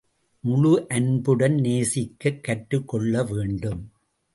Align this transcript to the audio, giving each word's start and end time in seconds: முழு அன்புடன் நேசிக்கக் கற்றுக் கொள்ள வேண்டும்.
முழு 0.39 0.85
அன்புடன் 0.87 1.55
நேசிக்கக் 1.55 2.43
கற்றுக் 2.43 2.87
கொள்ள 2.87 3.23
வேண்டும். 3.23 3.91